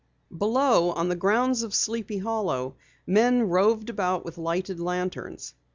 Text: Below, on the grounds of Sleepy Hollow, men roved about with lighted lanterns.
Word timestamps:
Below, 0.35 0.89
on 0.93 1.09
the 1.09 1.15
grounds 1.15 1.61
of 1.61 1.75
Sleepy 1.75 2.17
Hollow, 2.17 2.73
men 3.05 3.47
roved 3.49 3.87
about 3.91 4.25
with 4.25 4.39
lighted 4.39 4.79
lanterns. 4.79 5.53